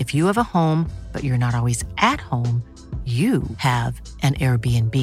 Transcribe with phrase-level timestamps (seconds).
[0.00, 2.64] If you have a home, but you're not always at home,
[3.04, 4.94] you have an Airbnb.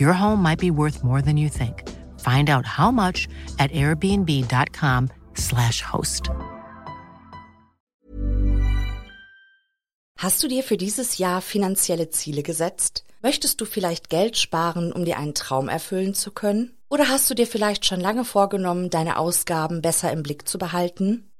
[0.00, 1.86] Your home might be worth more than you think.
[2.18, 6.30] Find out how much at airbnb.com/slash host.
[10.16, 13.04] Hast du dir für dieses Jahr finanzielle Ziele gesetzt?
[13.22, 16.78] Möchtest du vielleicht Geld sparen, um dir einen Traum erfüllen zu können?
[16.88, 21.31] Oder hast du dir vielleicht schon lange vorgenommen, deine Ausgaben besser im Blick zu behalten?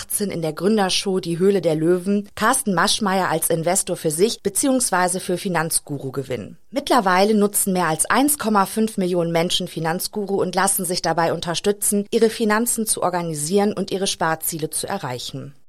[0.00, 5.20] 2018 in der Gründershow Die Höhle der Löwen Carsten Maschmeyer als Investor für sich bzw.
[5.20, 6.56] für Finanzguru gewinnen.
[6.70, 12.86] Mittlerweile nutzen mehr als 1,5 Millionen Menschen Finanzguru und lassen sich dabei unterstützen, ihre Finanzen
[12.86, 15.54] zu organisieren und ihre Sparziele zu erreichen.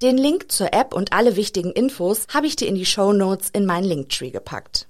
[0.00, 3.50] Den Link zur App und alle wichtigen Infos habe ich dir in die Show Notes
[3.50, 4.86] in meinen Linktree gepackt.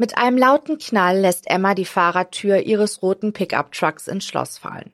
[0.00, 4.92] Mit einem lauten Knall lässt Emma die Fahrertür ihres roten Pickup-Trucks ins Schloss fallen.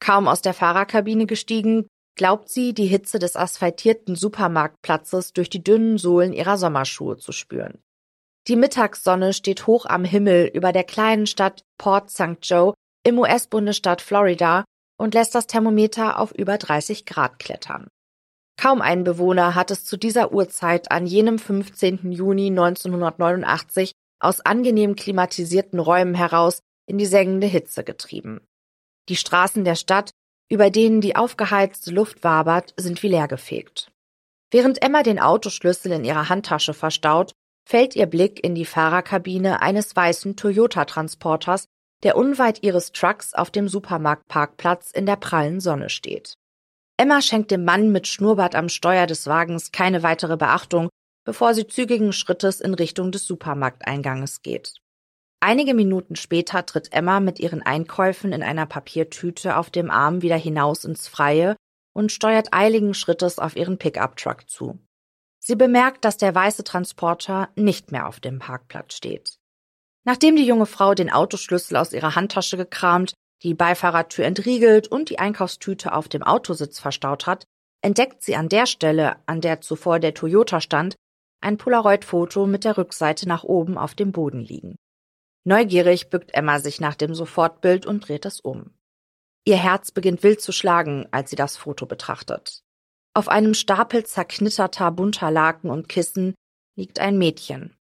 [0.00, 1.86] Kaum aus der Fahrerkabine gestiegen,
[2.16, 7.82] glaubt sie, die Hitze des asphaltierten Supermarktplatzes durch die dünnen Sohlen ihrer Sommerschuhe zu spüren.
[8.48, 12.38] Die Mittagssonne steht hoch am Himmel über der kleinen Stadt Port St.
[12.40, 12.72] Joe
[13.04, 14.64] im US-Bundesstaat Florida
[14.98, 17.88] und lässt das Thermometer auf über 30 Grad klettern.
[18.58, 22.10] Kaum ein Bewohner hat es zu dieser Uhrzeit an jenem 15.
[22.10, 28.40] Juni 1989 aus angenehm klimatisierten Räumen heraus in die sengende Hitze getrieben.
[29.08, 30.10] Die Straßen der Stadt,
[30.48, 33.90] über denen die aufgeheizte Luft wabert, sind wie leergefegt.
[34.50, 37.32] Während Emma den Autoschlüssel in ihrer Handtasche verstaut,
[37.68, 41.66] fällt ihr Blick in die Fahrerkabine eines weißen Toyota-Transporters,
[42.04, 46.34] der unweit ihres Trucks auf dem Supermarktparkplatz in der prallen Sonne steht.
[46.96, 50.88] Emma schenkt dem Mann mit Schnurrbart am Steuer des Wagens keine weitere Beachtung
[51.26, 54.74] bevor sie zügigen Schrittes in Richtung des Supermarkteinganges geht.
[55.40, 60.36] Einige Minuten später tritt Emma mit ihren Einkäufen in einer Papiertüte auf dem Arm wieder
[60.36, 61.56] hinaus ins Freie
[61.92, 64.78] und steuert eiligen Schrittes auf ihren Pickup-Truck zu.
[65.40, 69.36] Sie bemerkt, dass der weiße Transporter nicht mehr auf dem Parkplatz steht.
[70.04, 75.18] Nachdem die junge Frau den Autoschlüssel aus ihrer Handtasche gekramt, die Beifahrertür entriegelt und die
[75.18, 77.44] Einkaufstüte auf dem Autositz verstaut hat,
[77.82, 80.96] entdeckt sie an der Stelle, an der zuvor der Toyota stand,
[81.40, 84.76] ein Polaroid-Foto mit der Rückseite nach oben auf dem Boden liegen.
[85.44, 88.74] Neugierig bückt Emma sich nach dem Sofortbild und dreht es um.
[89.44, 92.64] Ihr Herz beginnt wild zu schlagen, als sie das Foto betrachtet.
[93.14, 96.34] Auf einem Stapel zerknitterter bunter Laken und Kissen
[96.76, 97.76] liegt ein Mädchen.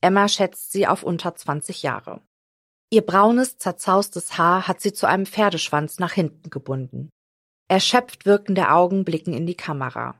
[0.00, 2.20] Emma schätzt sie auf unter 20 Jahre.
[2.90, 7.10] Ihr braunes, zerzaustes Haar hat sie zu einem Pferdeschwanz nach hinten gebunden.
[7.68, 10.18] Erschöpft wirkende Augen blicken in die Kamera.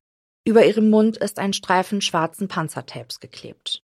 [0.49, 3.83] Über ihrem Mund ist ein Streifen schwarzen Panzertapes geklebt.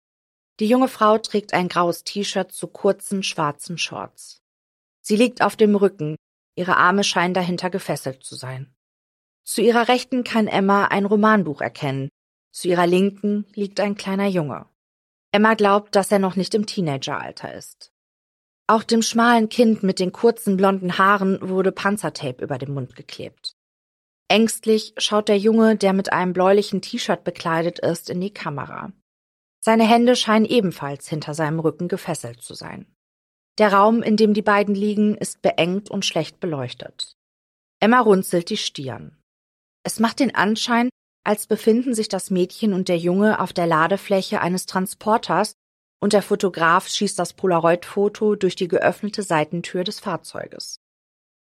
[0.61, 4.41] Die junge Frau trägt ein graues T-Shirt zu kurzen schwarzen Shorts.
[5.01, 6.15] Sie liegt auf dem Rücken,
[6.55, 8.73] ihre Arme scheinen dahinter gefesselt zu sein.
[9.43, 12.11] Zu ihrer Rechten kann Emma ein Romanbuch erkennen,
[12.53, 14.67] zu ihrer Linken liegt ein kleiner Junge.
[15.33, 17.91] Emma glaubt, dass er noch nicht im Teenageralter ist.
[18.69, 23.52] Auch dem schmalen Kind mit den kurzen blonden Haaren wurde Panzertape über den Mund geklebt.
[24.33, 28.91] Ängstlich schaut der Junge, der mit einem bläulichen T-Shirt bekleidet ist, in die Kamera.
[29.63, 32.87] Seine Hände scheinen ebenfalls hinter seinem Rücken gefesselt zu sein.
[33.59, 37.15] Der Raum, in dem die beiden liegen, ist beengt und schlecht beleuchtet.
[37.79, 39.19] Emma runzelt die Stirn.
[39.83, 40.89] Es macht den Anschein,
[41.25, 45.53] als befinden sich das Mädchen und der Junge auf der Ladefläche eines Transporters
[46.01, 50.79] und der Fotograf schießt das Polaroid-Foto durch die geöffnete Seitentür des Fahrzeuges.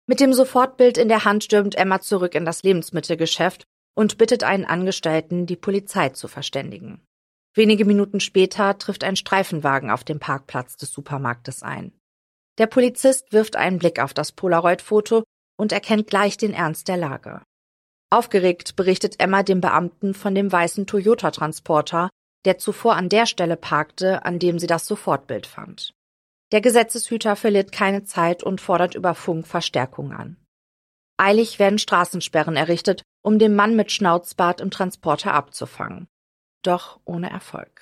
[0.09, 4.63] Mit dem Sofortbild in der Hand stürmt Emma zurück in das Lebensmittelgeschäft und bittet einen
[4.63, 7.06] Angestellten, die Polizei zu verständigen.
[7.54, 11.92] Wenige Minuten später trifft ein Streifenwagen auf dem Parkplatz des Supermarktes ein.
[12.57, 15.24] Der Polizist wirft einen Blick auf das Polaroid-Foto
[15.57, 17.42] und erkennt gleich den Ernst der Lage.
[18.09, 22.09] Aufgeregt berichtet Emma dem Beamten von dem weißen Toyota-Transporter,
[22.45, 25.94] der zuvor an der Stelle parkte, an dem sie das Sofortbild fand.
[26.51, 30.38] Der Gesetzeshüter verliert keine Zeit und fordert über Funk Verstärkung an.
[31.17, 36.07] Eilig werden Straßensperren errichtet, um den Mann mit Schnauzbart im Transporter abzufangen
[36.67, 37.81] doch ohne Erfolg.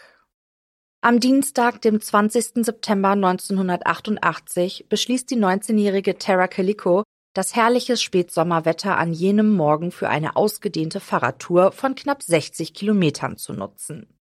[1.01, 2.65] Am Dienstag, dem 20.
[2.65, 7.03] September 1988, beschließt die 19-jährige Tara Calico,
[7.33, 13.53] das herrliche Spätsommerwetter an jenem Morgen für eine ausgedehnte Fahrradtour von knapp 60 Kilometern zu
[13.53, 14.14] nutzen.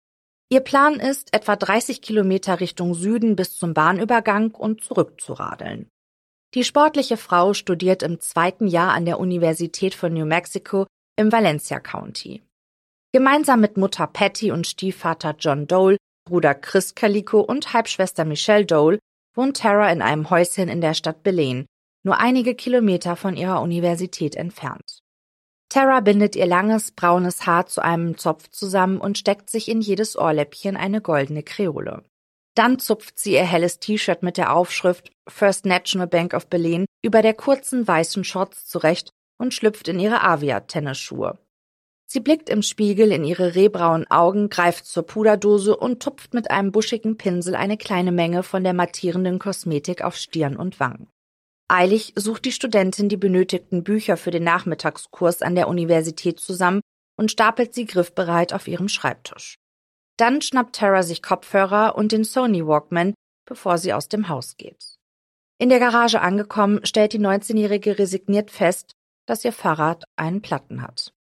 [0.52, 5.88] Ihr Plan ist, etwa 30 Kilometer Richtung Süden bis zum Bahnübergang und zurückzuradeln.
[6.52, 11.80] Die sportliche Frau studiert im zweiten Jahr an der Universität von New Mexico im Valencia
[11.80, 12.42] County.
[13.14, 15.96] Gemeinsam mit Mutter Patty und Stiefvater John Dole,
[16.28, 18.98] Bruder Chris Calico und Halbschwester Michelle Dole
[19.34, 21.64] wohnt Tara in einem Häuschen in der Stadt Belen,
[22.04, 25.01] nur einige Kilometer von ihrer Universität entfernt.
[25.72, 30.18] Tara bindet ihr langes, braunes Haar zu einem Zopf zusammen und steckt sich in jedes
[30.18, 32.04] Ohrläppchen eine goldene Kreole.
[32.54, 37.22] Dann zupft sie ihr helles T-Shirt mit der Aufschrift First National Bank of Belen über
[37.22, 41.38] der kurzen weißen Shorts zurecht und schlüpft in ihre Avia-Tennisschuhe.
[42.04, 46.70] Sie blickt im Spiegel in ihre rehbraunen Augen, greift zur Puderdose und tupft mit einem
[46.70, 51.08] buschigen Pinsel eine kleine Menge von der mattierenden Kosmetik auf Stirn und Wangen.
[51.72, 56.82] Eilig sucht die Studentin die benötigten Bücher für den Nachmittagskurs an der Universität zusammen
[57.16, 59.56] und stapelt sie griffbereit auf ihrem Schreibtisch.
[60.18, 63.14] Dann schnappt Tara sich Kopfhörer und den Sony Walkman,
[63.46, 64.98] bevor sie aus dem Haus geht.
[65.56, 68.92] In der Garage angekommen, stellt die 19-Jährige resigniert fest,
[69.24, 71.14] dass ihr Fahrrad einen Platten hat.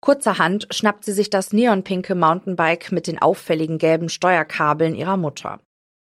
[0.00, 5.60] Kurzerhand schnappt sie sich das neonpinke Mountainbike mit den auffälligen gelben Steuerkabeln ihrer Mutter.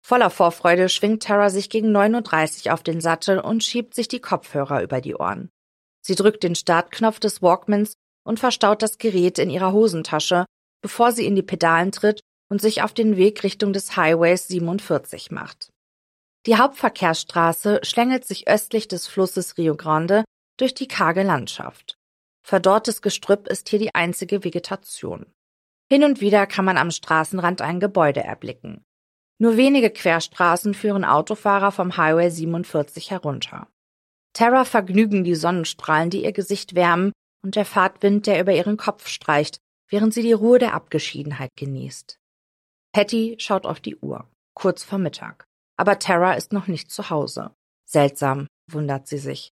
[0.01, 4.21] Voller Vorfreude schwingt Tara sich gegen 9.30 Uhr auf den Sattel und schiebt sich die
[4.21, 5.49] Kopfhörer über die Ohren.
[6.01, 10.45] Sie drückt den Startknopf des Walkmans und verstaut das Gerät in ihrer Hosentasche,
[10.81, 15.31] bevor sie in die Pedalen tritt und sich auf den Weg Richtung des Highways 47
[15.31, 15.69] macht.
[16.45, 20.23] Die Hauptverkehrsstraße schlängelt sich östlich des Flusses Rio Grande
[20.57, 21.95] durch die karge Landschaft.
[22.43, 25.25] Verdorrtes Gestrüpp ist hier die einzige Vegetation.
[25.91, 28.83] Hin und wieder kann man am Straßenrand ein Gebäude erblicken.
[29.41, 33.67] Nur wenige Querstraßen führen Autofahrer vom Highway 47 herunter.
[34.33, 39.07] Terra vergnügen die Sonnenstrahlen, die ihr Gesicht wärmen, und der Fahrtwind, der über ihren Kopf
[39.07, 42.19] streicht, während sie die Ruhe der Abgeschiedenheit genießt.
[42.91, 45.45] Patty schaut auf die Uhr, kurz vor Mittag.
[45.77, 47.51] Aber Terra ist noch nicht zu Hause.
[47.85, 49.51] Seltsam, wundert sie sich.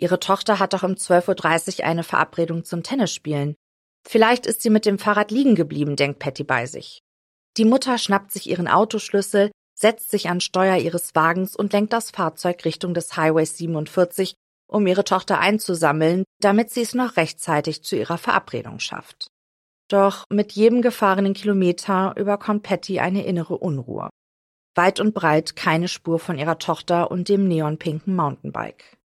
[0.00, 3.54] Ihre Tochter hat doch um 12.30 Uhr eine Verabredung zum Tennisspielen.
[4.06, 7.02] Vielleicht ist sie mit dem Fahrrad liegen geblieben, denkt Patty bei sich.
[7.58, 12.12] Die Mutter schnappt sich ihren Autoschlüssel, setzt sich an Steuer ihres Wagens und lenkt das
[12.12, 14.34] Fahrzeug Richtung des Highways 47,
[14.68, 19.26] um ihre Tochter einzusammeln, damit sie es noch rechtzeitig zu ihrer Verabredung schafft.
[19.88, 24.08] Doch mit jedem gefahrenen Kilometer überkommt Patty eine innere Unruhe.
[24.76, 28.98] Weit und breit keine Spur von ihrer Tochter und dem neonpinken Mountainbike.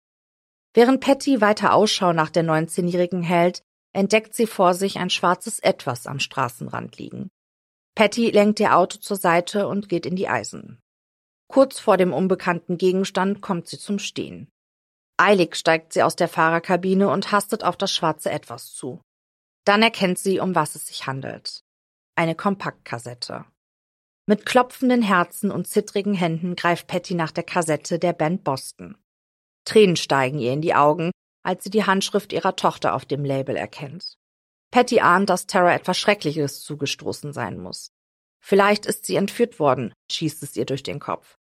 [0.74, 3.62] Während Patty weiter Ausschau nach der 19-Jährigen hält,
[3.94, 7.30] entdeckt sie vor sich ein schwarzes Etwas am Straßenrand liegen.
[7.94, 10.80] Patty lenkt ihr Auto zur Seite und geht in die Eisen.
[11.48, 14.48] Kurz vor dem unbekannten Gegenstand kommt sie zum Stehen.
[15.18, 19.02] Eilig steigt sie aus der Fahrerkabine und hastet auf das schwarze Etwas zu.
[19.64, 21.60] Dann erkennt sie, um was es sich handelt.
[22.16, 23.44] Eine Kompaktkassette.
[24.26, 28.96] Mit klopfenden Herzen und zittrigen Händen greift Patty nach der Kassette der Band Boston.
[29.64, 31.10] Tränen steigen ihr in die Augen,
[31.44, 34.16] als sie die Handschrift ihrer Tochter auf dem Label erkennt.
[34.72, 37.92] Patty ahnt, dass Tara etwas Schreckliches zugestoßen sein muss.
[38.40, 41.36] Vielleicht ist sie entführt worden, schießt es ihr durch den Kopf.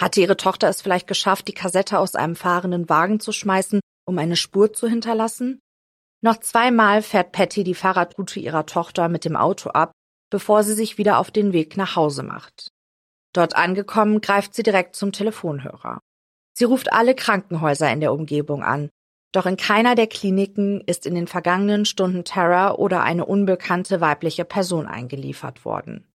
[0.00, 4.18] Hatte ihre Tochter es vielleicht geschafft, die Kassette aus einem fahrenden Wagen zu schmeißen, um
[4.18, 5.60] eine Spur zu hinterlassen?
[6.20, 9.92] Noch zweimal fährt Patty die Fahrradroute ihrer Tochter mit dem Auto ab,
[10.30, 12.68] bevor sie sich wieder auf den Weg nach Hause macht.
[13.32, 16.00] Dort angekommen, greift sie direkt zum Telefonhörer.
[16.52, 18.90] Sie ruft alle Krankenhäuser in der Umgebung an,
[19.34, 24.44] doch in keiner der Kliniken ist in den vergangenen Stunden Terror oder eine unbekannte weibliche
[24.44, 26.06] Person eingeliefert worden.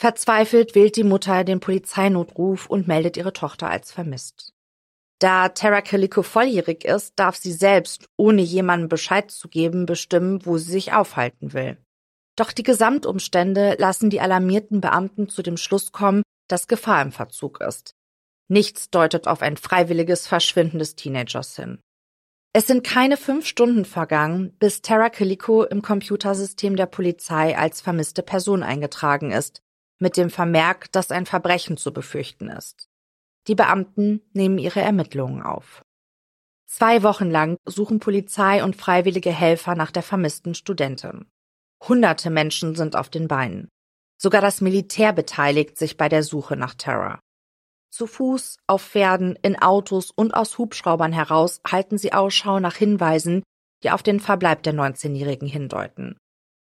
[0.00, 4.54] Verzweifelt wählt die Mutter den Polizeinotruf und meldet ihre Tochter als vermisst.
[5.18, 10.56] Da Tara Calico volljährig ist, darf sie selbst, ohne jemandem Bescheid zu geben, bestimmen, wo
[10.56, 11.76] sie sich aufhalten will.
[12.36, 17.60] Doch die Gesamtumstände lassen die alarmierten Beamten zu dem Schluss kommen, dass Gefahr im Verzug
[17.60, 17.94] ist.
[18.46, 21.80] Nichts deutet auf ein freiwilliges Verschwinden des Teenagers hin.
[22.52, 28.22] Es sind keine fünf Stunden vergangen, bis Tara Calico im Computersystem der Polizei als vermisste
[28.22, 29.62] Person eingetragen ist,
[30.00, 32.88] mit dem Vermerk, dass ein Verbrechen zu befürchten ist.
[33.48, 35.82] Die Beamten nehmen ihre Ermittlungen auf.
[36.66, 41.26] Zwei Wochen lang suchen Polizei und freiwillige Helfer nach der vermissten Studentin.
[41.86, 43.68] Hunderte Menschen sind auf den Beinen.
[44.20, 47.20] Sogar das Militär beteiligt sich bei der Suche nach Tara.
[47.90, 53.42] Zu Fuß, auf Pferden, in Autos und aus Hubschraubern heraus halten sie Ausschau nach Hinweisen,
[53.82, 56.18] die auf den Verbleib der 19-Jährigen hindeuten.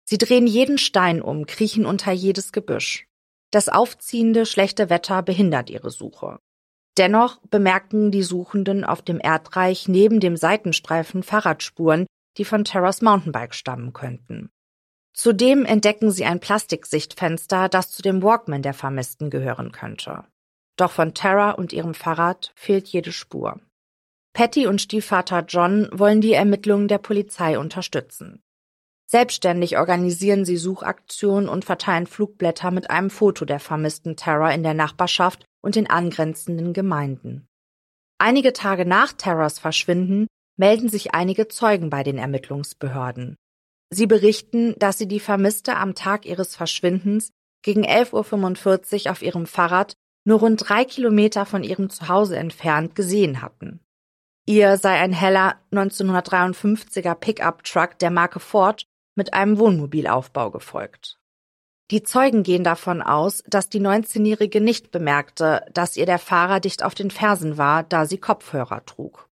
[0.05, 3.07] Sie drehen jeden Stein um, kriechen unter jedes Gebüsch.
[3.50, 6.39] Das aufziehende, schlechte Wetter behindert ihre Suche.
[6.97, 13.55] Dennoch bemerken die Suchenden auf dem Erdreich neben dem Seitenstreifen Fahrradspuren, die von Terras Mountainbike
[13.55, 14.50] stammen könnten.
[15.12, 20.25] Zudem entdecken sie ein Plastiksichtfenster, das zu dem Walkman der Vermissten gehören könnte.
[20.81, 23.61] Doch von Tara und ihrem Fahrrad fehlt jede Spur.
[24.33, 28.41] Patty und Stiefvater John wollen die Ermittlungen der Polizei unterstützen.
[29.05, 34.73] Selbstständig organisieren sie Suchaktionen und verteilen Flugblätter mit einem Foto der vermissten Tara in der
[34.73, 37.47] Nachbarschaft und den angrenzenden Gemeinden.
[38.17, 43.37] Einige Tage nach Terras Verschwinden melden sich einige Zeugen bei den Ermittlungsbehörden.
[43.91, 47.33] Sie berichten, dass sie die Vermisste am Tag ihres Verschwindens
[47.63, 49.93] gegen 11.45 Uhr auf ihrem Fahrrad
[50.25, 53.81] nur rund drei Kilometer von ihrem Zuhause entfernt gesehen hatten.
[54.47, 58.85] Ihr sei ein heller 1953er Pickup-Truck der Marke Ford
[59.17, 61.19] mit einem Wohnmobilaufbau gefolgt.
[61.91, 66.85] Die Zeugen gehen davon aus, dass die 19-Jährige nicht bemerkte, dass ihr der Fahrer dicht
[66.85, 69.29] auf den Fersen war, da sie Kopfhörer trug.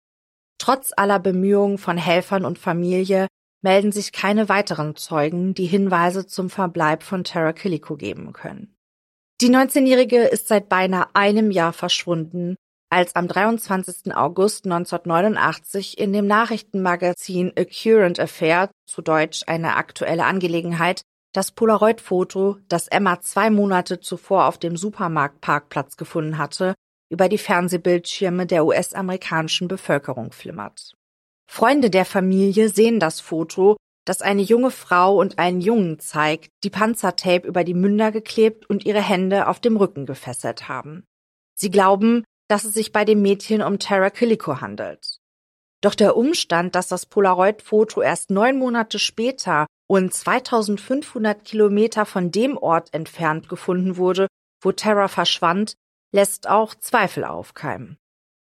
[0.58, 3.28] Trotz aller Bemühungen von Helfern und Familie
[3.62, 8.75] melden sich keine weiteren Zeugen, die Hinweise zum Verbleib von Tara Killico geben können.
[9.42, 12.56] Die 19-Jährige ist seit beinahe einem Jahr verschwunden,
[12.90, 14.16] als am 23.
[14.16, 21.02] August 1989 in dem Nachrichtenmagazin A Current Affair, zu Deutsch eine aktuelle Angelegenheit,
[21.34, 26.74] das Polaroid-Foto, das Emma zwei Monate zuvor auf dem Supermarktparkplatz gefunden hatte,
[27.12, 30.94] über die Fernsehbildschirme der US-amerikanischen Bevölkerung flimmert.
[31.52, 36.70] Freunde der Familie sehen das Foto das eine junge Frau und einen Jungen zeigt, die
[36.70, 41.06] Panzertape über die Münder geklebt und ihre Hände auf dem Rücken gefesselt haben.
[41.58, 45.20] Sie glauben, dass es sich bei dem Mädchen um Tara Killico handelt.
[45.82, 52.58] Doch der Umstand, dass das Polaroid-Foto erst neun Monate später und 2500 Kilometer von dem
[52.58, 54.28] Ort entfernt gefunden wurde,
[54.62, 55.76] wo Tara verschwand,
[56.12, 57.98] lässt auch Zweifel aufkeimen.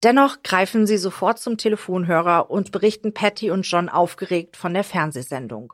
[0.05, 5.73] Dennoch greifen sie sofort zum Telefonhörer und berichten Patty und John aufgeregt von der Fernsehsendung.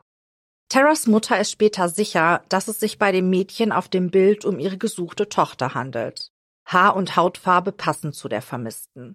[0.69, 4.57] Terras Mutter ist später sicher, dass es sich bei dem Mädchen auf dem Bild um
[4.57, 6.31] ihre gesuchte Tochter handelt.
[6.67, 9.13] Haar- und Hautfarbe passen zu der Vermissten.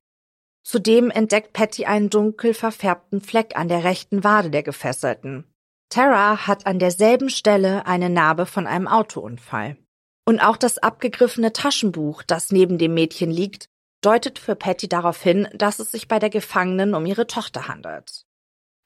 [0.62, 5.44] Zudem entdeckt Patty einen dunkel verfärbten Fleck an der rechten Wade der Gefesselten.
[5.88, 9.76] Tara hat an derselben Stelle eine Narbe von einem Autounfall.
[10.24, 13.69] Und auch das abgegriffene Taschenbuch, das neben dem Mädchen liegt,
[14.00, 18.24] deutet für Patty darauf hin, dass es sich bei der Gefangenen um ihre Tochter handelt.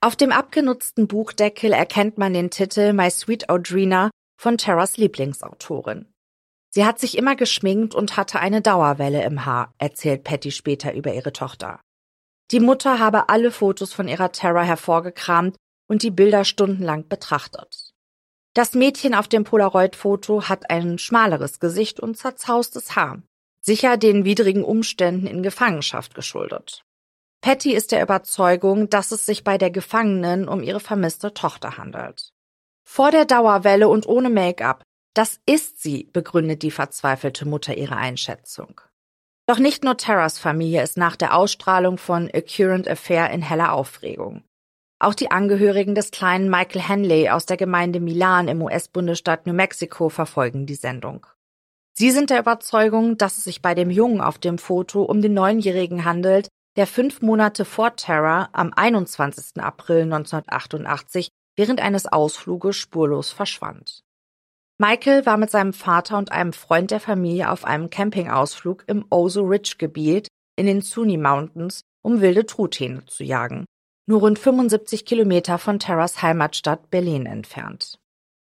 [0.00, 6.12] Auf dem abgenutzten Buchdeckel erkennt man den Titel My Sweet Audrina von Terras Lieblingsautorin.
[6.70, 11.14] Sie hat sich immer geschminkt und hatte eine Dauerwelle im Haar, erzählt Patty später über
[11.14, 11.80] ihre Tochter.
[12.50, 15.56] Die Mutter habe alle Fotos von ihrer Terra hervorgekramt
[15.88, 17.92] und die Bilder stundenlang betrachtet.
[18.54, 23.22] Das Mädchen auf dem Polaroid-Foto hat ein schmaleres Gesicht und zerzaustes Haar,
[23.64, 26.84] sicher den widrigen Umständen in Gefangenschaft geschuldet.
[27.40, 32.32] Patty ist der Überzeugung, dass es sich bei der Gefangenen um ihre vermisste Tochter handelt.
[32.86, 38.80] Vor der Dauerwelle und ohne Make-up das ist sie, begründet die verzweifelte Mutter ihre Einschätzung.
[39.46, 43.72] Doch nicht nur Terras Familie ist nach der Ausstrahlung von A Current Affair in heller
[43.72, 44.42] Aufregung.
[44.98, 50.08] Auch die Angehörigen des kleinen Michael Henley aus der Gemeinde Milan im US-Bundesstaat New Mexico
[50.08, 51.26] verfolgen die Sendung.
[51.96, 55.32] Sie sind der Überzeugung, dass es sich bei dem Jungen auf dem Foto um den
[55.34, 59.62] Neunjährigen handelt, der fünf Monate vor Terra am 21.
[59.62, 64.02] April 1988 während eines Ausfluges spurlos verschwand.
[64.78, 69.42] Michael war mit seinem Vater und einem Freund der Familie auf einem Campingausflug im Oso
[69.42, 73.66] Ridge Gebiet in den Zuni Mountains, um wilde Truthähne zu jagen,
[74.06, 78.00] nur rund 75 Kilometer von Terras Heimatstadt Berlin entfernt.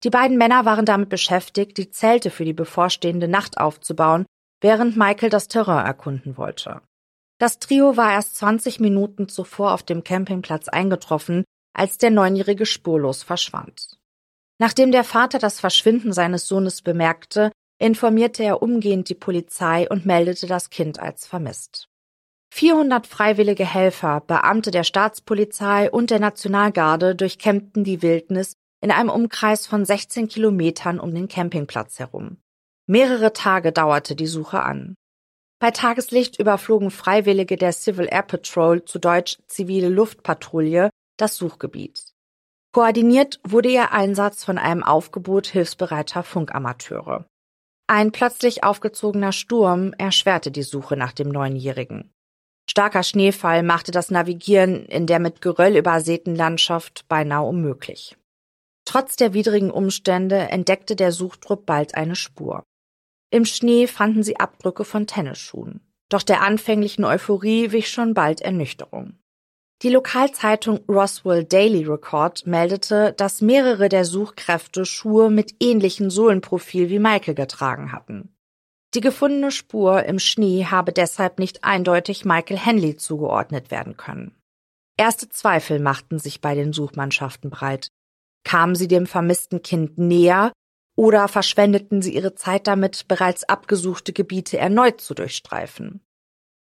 [0.02, 4.24] Die beiden Männer waren damit beschäftigt, die Zelte für die bevorstehende Nacht aufzubauen,
[4.60, 6.80] während Michael das Terrain erkunden wollte.
[7.38, 13.22] Das Trio war erst 20 Minuten zuvor auf dem Campingplatz eingetroffen, als der Neunjährige spurlos
[13.22, 13.98] verschwand.
[14.58, 20.46] Nachdem der Vater das Verschwinden seines Sohnes bemerkte, informierte er umgehend die Polizei und meldete
[20.46, 21.88] das Kind als vermisst.
[22.52, 29.66] 400 freiwillige Helfer, Beamte der Staatspolizei und der Nationalgarde durchkämmten die Wildnis in einem Umkreis
[29.66, 32.38] von 16 Kilometern um den Campingplatz herum.
[32.86, 34.94] Mehrere Tage dauerte die Suche an.
[35.60, 42.14] Bei Tageslicht überflogen Freiwillige der Civil Air Patrol, zu Deutsch zivile Luftpatrouille, das Suchgebiet.
[42.72, 47.26] Koordiniert wurde ihr Einsatz von einem Aufgebot hilfsbereiter Funkamateure.
[47.88, 52.12] Ein plötzlich aufgezogener Sturm erschwerte die Suche nach dem Neunjährigen.
[52.70, 58.16] Starker Schneefall machte das Navigieren in der mit Geröll übersäten Landschaft beinahe unmöglich.
[58.90, 62.64] Trotz der widrigen Umstände entdeckte der Suchtrupp bald eine Spur.
[63.30, 65.80] Im Schnee fanden sie Abdrücke von Tennisschuhen.
[66.08, 69.20] Doch der anfänglichen Euphorie wich schon bald Ernüchterung.
[69.82, 76.98] Die Lokalzeitung Roswell Daily Record meldete, dass mehrere der Suchkräfte Schuhe mit ähnlichem Sohlenprofil wie
[76.98, 78.34] Michael getragen hatten.
[78.94, 84.34] Die gefundene Spur im Schnee habe deshalb nicht eindeutig Michael Henley zugeordnet werden können.
[84.96, 87.92] Erste Zweifel machten sich bei den Suchmannschaften breit.
[88.44, 90.52] Kamen sie dem vermissten Kind näher
[90.96, 96.00] oder verschwendeten sie ihre Zeit damit, bereits abgesuchte Gebiete erneut zu durchstreifen?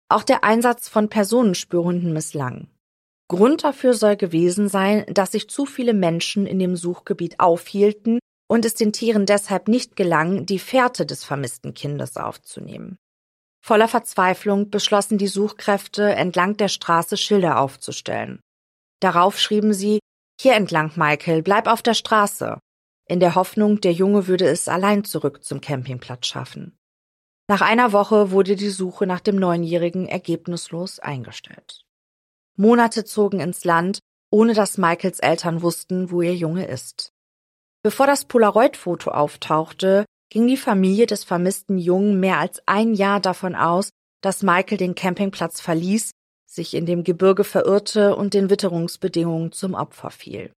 [0.09, 2.67] Auch der Einsatz von Personenspürhunden misslang.
[3.29, 8.63] Grund dafür soll gewesen sein, dass sich zu viele Menschen in dem Suchgebiet aufhielten und
[8.63, 12.97] es den Tieren deshalb nicht gelang, die Fährte des vermissten Kindes aufzunehmen.
[13.61, 18.39] Voller Verzweiflung beschlossen die Suchkräfte, entlang der Straße Schilder aufzustellen.
[19.01, 19.99] Darauf schrieben sie
[20.39, 22.59] Hier entlang, Michael, bleib auf der Straße,
[23.09, 26.77] in der Hoffnung, der Junge würde es allein zurück zum Campingplatz schaffen.
[27.49, 31.85] Nach einer Woche wurde die Suche nach dem Neunjährigen ergebnislos eingestellt.
[32.57, 37.13] Monate zogen ins Land, ohne dass Michaels Eltern wussten, wo ihr Junge ist.
[37.81, 43.55] Bevor das Polaroid-Foto auftauchte, ging die Familie des vermissten Jungen mehr als ein Jahr davon
[43.55, 46.11] aus, dass Michael den Campingplatz verließ,
[46.47, 50.51] sich in dem Gebirge verirrte und den Witterungsbedingungen zum Opfer fiel.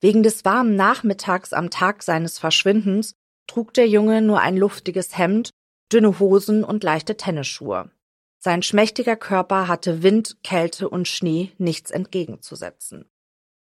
[0.00, 3.14] Wegen des warmen Nachmittags am Tag seines Verschwindens
[3.46, 5.50] trug der Junge nur ein luftiges Hemd,
[5.92, 7.90] dünne Hosen und leichte Tennisschuhe.
[8.38, 13.08] Sein schmächtiger Körper hatte Wind, Kälte und Schnee nichts entgegenzusetzen.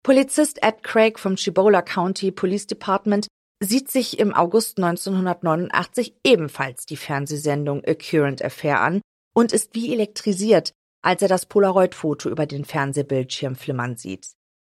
[0.03, 3.27] Polizist Ed Craig vom Cibola County Police Department
[3.63, 9.01] sieht sich im August 1989 ebenfalls die Fernsehsendung A Current Affair an
[9.35, 10.73] und ist wie elektrisiert,
[11.07, 14.31] als er das Polaroid-Foto über den Fernsehbildschirm flimmern sieht.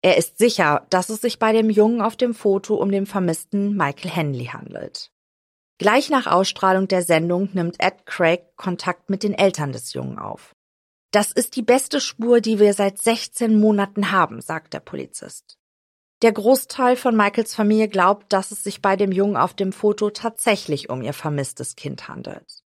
[0.01, 3.77] Er ist sicher, dass es sich bei dem Jungen auf dem Foto um den vermissten
[3.77, 5.09] Michael Henley handelt.
[5.79, 10.53] Gleich nach Ausstrahlung der Sendung nimmt Ed Craig Kontakt mit den Eltern des Jungen auf.
[11.11, 15.57] Das ist die beste Spur, die wir seit 16 Monaten haben, sagt der Polizist.
[16.23, 20.09] Der Großteil von Michaels Familie glaubt, dass es sich bei dem Jungen auf dem Foto
[20.09, 22.66] tatsächlich um ihr vermisstes Kind handelt.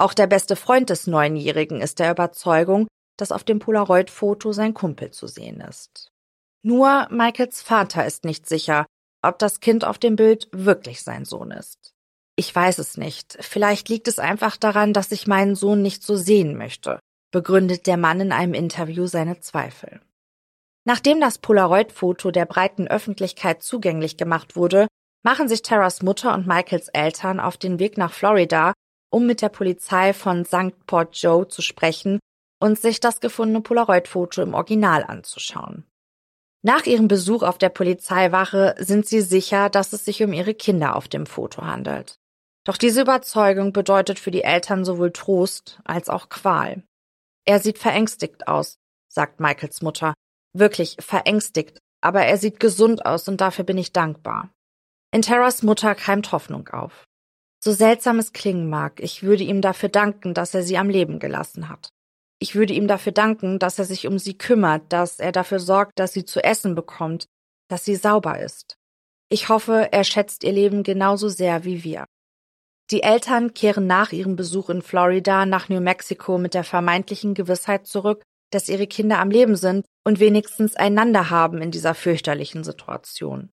[0.00, 5.10] Auch der beste Freund des Neunjährigen ist der Überzeugung, dass auf dem Polaroid-Foto sein Kumpel
[5.10, 6.10] zu sehen ist.
[6.62, 8.86] Nur Michaels Vater ist nicht sicher,
[9.20, 11.92] ob das Kind auf dem Bild wirklich sein Sohn ist.
[12.34, 13.36] Ich weiß es nicht.
[13.42, 16.98] Vielleicht liegt es einfach daran, dass ich meinen Sohn nicht so sehen möchte,
[17.30, 20.00] begründet der Mann in einem Interview seine Zweifel.
[20.86, 24.86] Nachdem das Polaroid-Foto der breiten Öffentlichkeit zugänglich gemacht wurde,
[25.22, 28.72] machen sich Terras Mutter und Michaels Eltern auf den Weg nach Florida,
[29.10, 30.86] um mit der Polizei von St.
[30.86, 32.20] Port Joe zu sprechen
[32.60, 35.84] und sich das gefundene Polaroid-Foto im Original anzuschauen.
[36.62, 40.94] Nach ihrem Besuch auf der Polizeiwache sind sie sicher, dass es sich um ihre Kinder
[40.94, 42.16] auf dem Foto handelt.
[42.64, 46.82] Doch diese Überzeugung bedeutet für die Eltern sowohl Trost als auch Qual.
[47.46, 48.76] Er sieht verängstigt aus,
[49.08, 50.12] sagt Michaels Mutter.
[50.52, 54.50] Wirklich verängstigt, aber er sieht gesund aus und dafür bin ich dankbar.
[55.12, 57.04] In Terras Mutter keimt Hoffnung auf.
[57.62, 61.18] So seltsam es klingen mag, ich würde ihm dafür danken, dass er sie am Leben
[61.18, 61.90] gelassen hat.
[62.38, 65.98] Ich würde ihm dafür danken, dass er sich um sie kümmert, dass er dafür sorgt,
[65.98, 67.26] dass sie zu essen bekommt,
[67.68, 68.76] dass sie sauber ist.
[69.28, 72.06] Ich hoffe, er schätzt ihr Leben genauso sehr wie wir.
[72.90, 77.86] Die Eltern kehren nach ihrem Besuch in Florida nach New Mexico mit der vermeintlichen Gewissheit
[77.86, 83.50] zurück, dass ihre Kinder am Leben sind und wenigstens einander haben in dieser fürchterlichen Situation.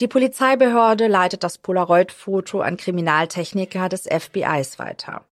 [0.00, 5.24] Die Polizeibehörde leitet das Polaroid-Foto an Kriminaltechniker des FBIs weiter.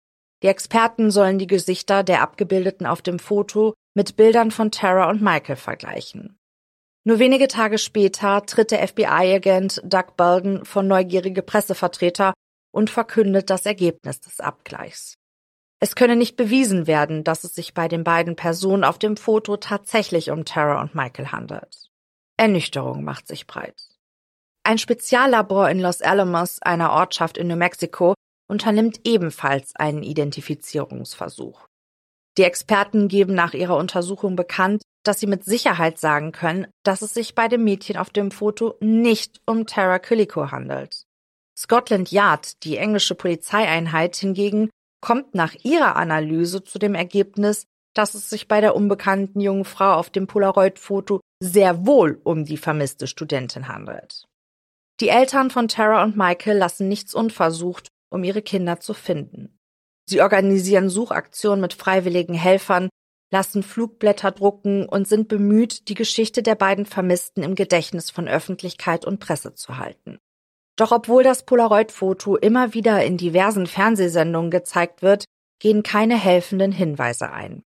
[0.42, 5.20] Die Experten sollen die Gesichter der Abgebildeten auf dem Foto mit Bildern von Tara und
[5.20, 6.38] Michael vergleichen.
[7.06, 12.32] Nur wenige Tage später tritt der FBI-Agent Doug Belden von neugierige Pressevertreter
[12.72, 15.16] und verkündet das Ergebnis des Abgleichs.
[15.78, 19.58] Es könne nicht bewiesen werden, dass es sich bei den beiden Personen auf dem Foto
[19.58, 21.90] tatsächlich um Tara und Michael handelt.
[22.38, 23.93] Ernüchterung macht sich breit.
[24.66, 28.14] Ein Speziallabor in Los Alamos, einer Ortschaft in New Mexico,
[28.48, 31.66] unternimmt ebenfalls einen Identifizierungsversuch.
[32.38, 37.12] Die Experten geben nach ihrer Untersuchung bekannt, dass sie mit Sicherheit sagen können, dass es
[37.12, 41.04] sich bei dem Mädchen auf dem Foto nicht um Tara Killico handelt.
[41.54, 44.70] Scotland Yard, die englische Polizeieinheit hingegen,
[45.02, 49.92] kommt nach ihrer Analyse zu dem Ergebnis, dass es sich bei der unbekannten jungen Frau
[49.92, 54.24] auf dem Polaroid-Foto sehr wohl um die vermisste Studentin handelt.
[55.00, 59.58] Die Eltern von Tara und Michael lassen nichts unversucht, um ihre Kinder zu finden.
[60.06, 62.88] Sie organisieren Suchaktionen mit freiwilligen Helfern,
[63.32, 69.04] lassen Flugblätter drucken und sind bemüht, die Geschichte der beiden Vermissten im Gedächtnis von Öffentlichkeit
[69.04, 70.18] und Presse zu halten.
[70.76, 75.24] Doch obwohl das Polaroid-Foto immer wieder in diversen Fernsehsendungen gezeigt wird,
[75.58, 77.62] gehen keine helfenden Hinweise ein.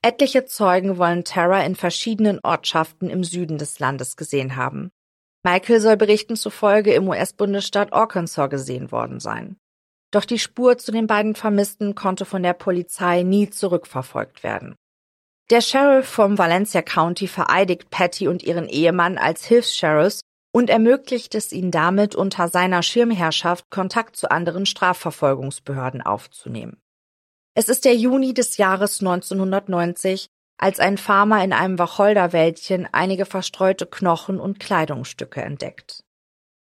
[0.00, 4.90] Etliche Zeugen wollen Tara in verschiedenen Ortschaften im Süden des Landes gesehen haben.
[5.44, 9.56] Michael soll Berichten zufolge im US-Bundesstaat Arkansas gesehen worden sein.
[10.12, 14.76] Doch die Spur zu den beiden Vermissten konnte von der Polizei nie zurückverfolgt werden.
[15.50, 20.20] Der Sheriff vom Valencia County vereidigt Patty und ihren Ehemann als Hilfs-Sheriffs
[20.52, 26.78] und ermöglicht es ihnen damit, unter seiner Schirmherrschaft Kontakt zu anderen Strafverfolgungsbehörden aufzunehmen.
[27.54, 30.26] Es ist der Juni des Jahres 1990,
[30.62, 36.04] als ein Farmer in einem Wacholderwäldchen einige verstreute Knochen und Kleidungsstücke entdeckt.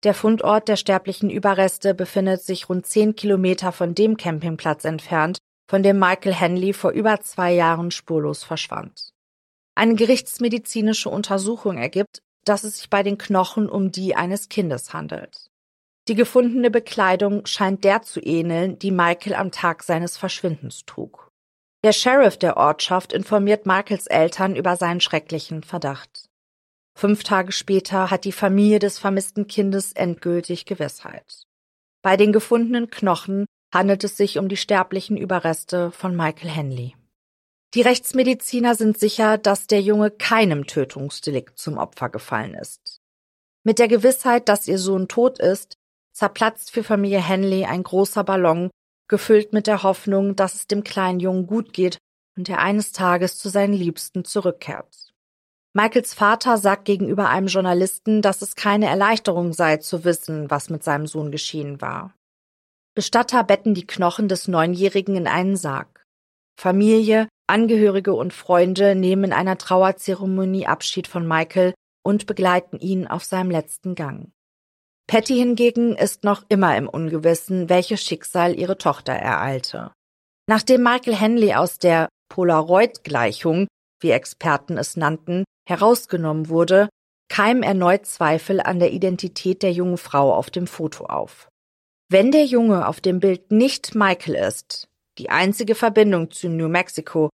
[0.04, 5.84] Der Fundort der sterblichen Überreste befindet sich rund zehn Kilometer von dem Campingplatz entfernt, von
[5.84, 9.10] dem Michael Henley vor über zwei Jahren spurlos verschwand.
[9.76, 15.50] Eine gerichtsmedizinische Untersuchung ergibt, dass es sich bei den Knochen um die eines Kindes handelt.
[16.08, 21.29] Die gefundene Bekleidung scheint der zu ähneln, die Michael am Tag seines Verschwindens trug.
[21.82, 26.30] Der Sheriff der Ortschaft informiert Michaels Eltern über seinen schrecklichen Verdacht.
[26.94, 31.44] Fünf Tage später hat die Familie des vermissten Kindes endgültig Gewissheit.
[32.02, 36.96] Bei den gefundenen Knochen handelt es sich um die sterblichen Überreste von Michael Henley.
[37.76, 43.00] Die Rechtsmediziner sind sicher, dass der Junge keinem Tötungsdelikt zum Opfer gefallen ist.
[43.64, 45.78] Mit der Gewissheit, dass ihr Sohn tot ist,
[46.12, 48.70] zerplatzt für Familie Henley ein großer Ballon,
[49.10, 51.98] gefüllt mit der Hoffnung, dass es dem kleinen Jungen gut geht
[52.38, 55.14] und er eines Tages zu seinen Liebsten zurückkehrt.
[55.74, 60.84] Michaels Vater sagt gegenüber einem Journalisten, dass es keine Erleichterung sei, zu wissen, was mit
[60.84, 62.16] seinem Sohn geschehen war.
[62.96, 66.06] Bestatter betten die Knochen des Neunjährigen in einen Sarg.
[66.60, 73.24] Familie, Angehörige und Freunde nehmen in einer Trauerzeremonie Abschied von Michael und begleiten ihn auf
[73.24, 74.32] seinem letzten Gang.
[75.10, 79.92] Patty hingegen ist noch immer im Ungewissen, welches Schicksal ihre Tochter ereilte.
[80.48, 83.66] Nachdem Michael Henley aus der Polaroid-Gleichung,
[84.02, 86.90] wie Experten es nannten, herausgenommen wurde,
[87.28, 91.50] keimen erneut Zweifel an der Identität der jungen Frau auf dem Foto auf.
[92.12, 97.32] Wenn der Junge auf dem Bild nicht Michael ist, die einzige Verbindung zu New Mexico,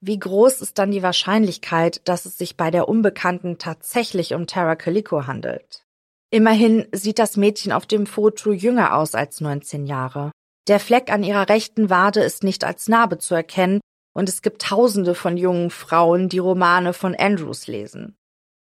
[0.00, 4.76] wie groß ist dann die Wahrscheinlichkeit, dass es sich bei der Unbekannten tatsächlich um Tara
[4.76, 5.85] Calico handelt?
[6.30, 10.32] Immerhin sieht das Mädchen auf dem Foto jünger aus als 19 Jahre.
[10.66, 13.80] Der Fleck an ihrer rechten Wade ist nicht als Narbe zu erkennen
[14.14, 18.16] und es gibt tausende von jungen Frauen, die Romane von Andrews lesen.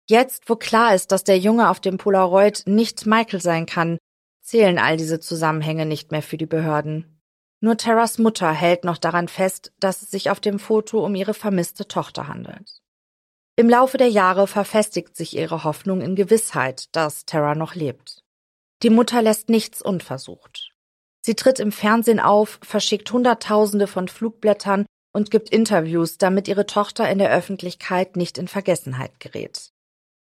[0.09, 3.99] Jetzt, wo klar ist, dass der Junge auf dem Polaroid nicht Michael sein kann,
[4.43, 7.21] zählen all diese Zusammenhänge nicht mehr für die Behörden.
[7.61, 11.35] Nur Terras Mutter hält noch daran fest, dass es sich auf dem Foto um ihre
[11.35, 12.83] vermisste Tochter handelt.
[13.59, 18.23] Im Laufe der Jahre verfestigt sich ihre Hoffnung in Gewissheit, dass Terra noch lebt.
[18.83, 20.73] Die Mutter lässt nichts unversucht.
[21.25, 27.09] Sie tritt im Fernsehen auf, verschickt Hunderttausende von Flugblättern und gibt Interviews, damit ihre Tochter
[27.09, 29.71] in der Öffentlichkeit nicht in Vergessenheit gerät.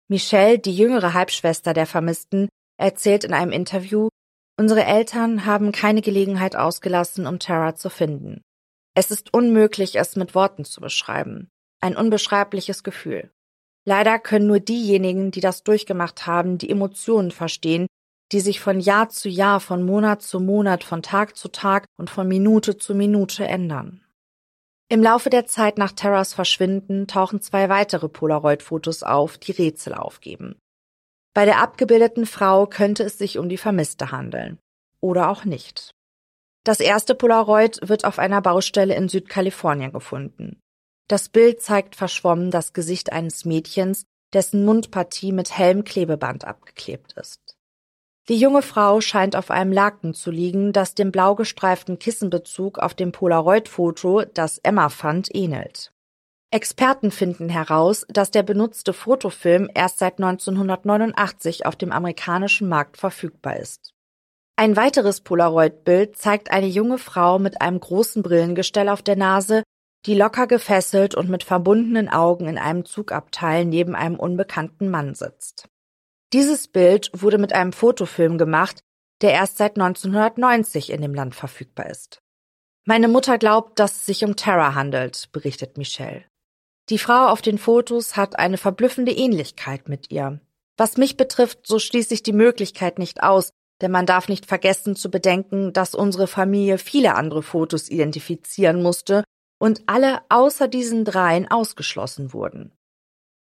[0.08, 4.08] Michelle, die jüngere Halbschwester der Vermissten, erzählt in einem Interview,
[4.58, 8.42] unsere Eltern haben keine Gelegenheit ausgelassen, um Tara zu finden.
[8.94, 11.50] Es ist unmöglich, es mit Worten zu beschreiben
[11.82, 13.32] ein unbeschreibliches Gefühl.
[13.86, 17.88] Leider können nur diejenigen, die das durchgemacht haben, die Emotionen verstehen,
[18.32, 22.10] die sich von Jahr zu Jahr, von Monat zu Monat, von Tag zu Tag und
[22.10, 24.02] von Minute zu Minute ändern.
[24.90, 30.60] Im Laufe der Zeit nach Terras Verschwinden tauchen zwei weitere Polaroid-Fotos auf, die Rätsel aufgeben.
[31.34, 34.60] Bei der abgebildeten Frau könnte es sich um die Vermisste handeln.
[35.02, 35.92] Oder auch nicht.
[36.64, 40.60] Das erste Polaroid wird auf einer Baustelle in Südkalifornien gefunden.
[41.08, 47.56] Das Bild zeigt verschwommen das Gesicht eines Mädchens, dessen Mundpartie mit hellem Klebeband abgeklebt ist.
[48.28, 52.96] Die junge Frau scheint auf einem Laken zu liegen, das dem blau gestreiften Kissenbezug auf
[52.96, 55.92] dem Polaroid-Foto, das Emma fand, ähnelt.
[56.50, 63.58] Experten finden heraus, dass der benutzte Fotofilm erst seit 1989 auf dem amerikanischen Markt verfügbar
[63.58, 63.94] ist.
[64.56, 69.64] Ein weiteres Polaroid-Bild zeigt eine junge Frau mit einem großen Brillengestell auf der Nase,
[70.06, 75.68] die locker gefesselt und mit verbundenen Augen in einem Zugabteil neben einem unbekannten Mann sitzt.
[76.34, 78.82] Dieses Bild wurde mit einem Fotofilm gemacht,
[79.22, 82.22] der erst seit 1990 in dem Land verfügbar ist.
[82.86, 86.26] Meine Mutter glaubt, dass es sich um Tara handelt, berichtet Michelle.
[86.90, 90.40] Die Frau auf den Fotos hat eine verblüffende Ähnlichkeit mit ihr.
[90.78, 93.50] Was mich betrifft, so schließe ich die Möglichkeit nicht aus,
[93.82, 99.24] denn man darf nicht vergessen zu bedenken, dass unsere Familie viele andere Fotos identifizieren musste
[99.66, 102.72] und alle außer diesen dreien ausgeschlossen wurden.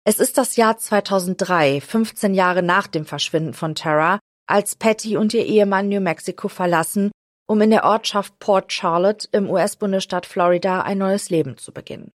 [0.04, 5.34] Es ist das Jahr 2003, 15 Jahre nach dem Verschwinden von Tara, als Patty und
[5.34, 7.10] ihr Ehemann New Mexico verlassen,
[7.46, 12.10] um in der Ortschaft Port Charlotte im US-Bundesstaat Florida ein neues Leben zu beginnen.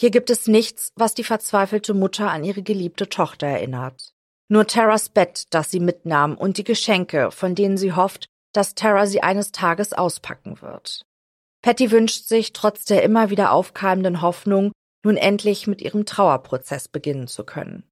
[0.00, 4.10] Hier gibt es nichts, was die verzweifelte Mutter an ihre geliebte Tochter erinnert.
[4.48, 9.06] Nur Taras Bett, das sie mitnahm, und die Geschenke, von denen sie hofft, dass Tara
[9.06, 11.06] sie eines Tages auspacken wird.
[11.62, 14.72] Patty wünscht sich, trotz der immer wieder aufkeimenden Hoffnung,
[15.04, 17.88] nun endlich mit ihrem Trauerprozess beginnen zu können.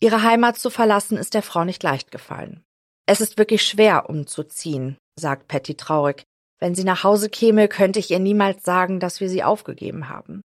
[0.00, 2.64] Ihre Heimat zu verlassen ist der Frau nicht leicht gefallen.
[3.06, 6.24] Es ist wirklich schwer, umzuziehen, sagt Patty traurig.
[6.60, 10.42] Wenn sie nach Hause käme, könnte ich ihr niemals sagen, dass wir sie aufgegeben haben.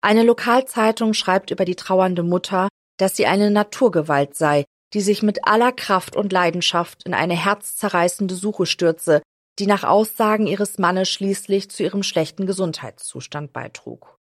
[0.00, 5.46] Eine Lokalzeitung schreibt über die trauernde Mutter, dass sie eine Naturgewalt sei, die sich mit
[5.46, 9.22] aller Kraft und Leidenschaft in eine herzzerreißende Suche stürze,
[9.60, 14.18] die nach Aussagen ihres Mannes schließlich zu ihrem schlechten Gesundheitszustand beitrug.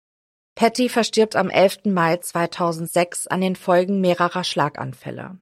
[0.56, 1.86] Patty verstirbt am 11.
[1.86, 5.40] Mai 2006 an den Folgen mehrerer Schlaganfälle.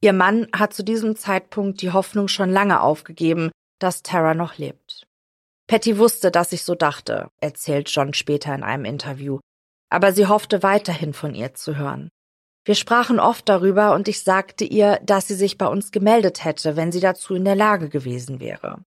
[0.00, 3.50] Ihr Mann hat zu diesem Zeitpunkt die Hoffnung schon lange aufgegeben,
[3.80, 5.04] dass Tara noch lebt.
[5.66, 9.40] Patty wusste, dass ich so dachte, erzählt John später in einem Interview,
[9.90, 12.10] aber sie hoffte weiterhin von ihr zu hören.
[12.64, 16.76] Wir sprachen oft darüber und ich sagte ihr, dass sie sich bei uns gemeldet hätte,
[16.76, 18.84] wenn sie dazu in der Lage gewesen wäre.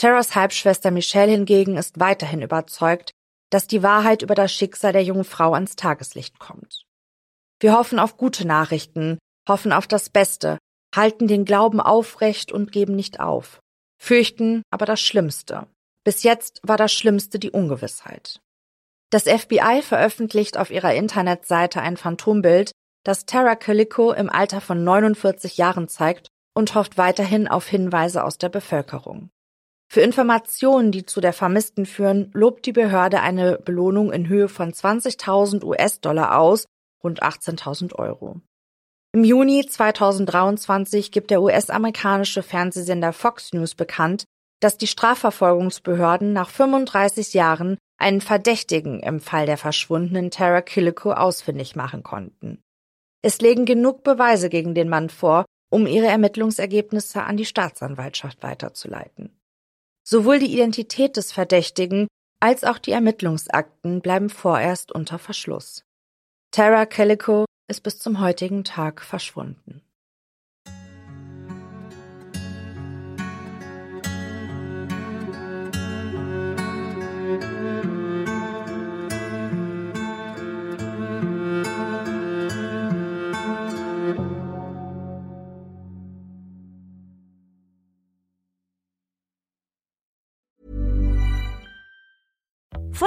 [0.00, 3.10] Terras Halbschwester Michelle hingegen ist weiterhin überzeugt,
[3.50, 6.86] dass die Wahrheit über das Schicksal der jungen Frau ans Tageslicht kommt.
[7.60, 10.56] Wir hoffen auf gute Nachrichten, hoffen auf das Beste,
[10.96, 13.60] halten den Glauben aufrecht und geben nicht auf,
[14.00, 15.66] fürchten aber das Schlimmste.
[16.02, 18.40] Bis jetzt war das Schlimmste die Ungewissheit.
[19.10, 22.72] Das FBI veröffentlicht auf ihrer Internetseite ein Phantombild,
[23.04, 28.38] das Tara Calico im Alter von 49 Jahren zeigt und hofft weiterhin auf Hinweise aus
[28.38, 29.28] der Bevölkerung.
[29.92, 34.72] Für Informationen, die zu der Vermissten führen, lobt die Behörde eine Belohnung in Höhe von
[34.72, 36.66] 20.000 US-Dollar aus,
[37.02, 38.40] rund 18.000 Euro.
[39.12, 44.22] Im Juni 2023 gibt der US-amerikanische Fernsehsender Fox News bekannt,
[44.60, 51.74] dass die Strafverfolgungsbehörden nach 35 Jahren einen Verdächtigen im Fall der verschwundenen Tara Killico ausfindig
[51.74, 52.62] machen konnten.
[53.22, 59.39] Es legen genug Beweise gegen den Mann vor, um ihre Ermittlungsergebnisse an die Staatsanwaltschaft weiterzuleiten.
[60.12, 62.08] Sowohl die Identität des Verdächtigen
[62.40, 65.84] als auch die Ermittlungsakten bleiben vorerst unter Verschluss.
[66.50, 69.82] Tara Calico ist bis zum heutigen Tag verschwunden.